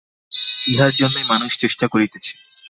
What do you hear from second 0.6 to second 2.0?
ইহার জন্যই মানুষ চেষ্টা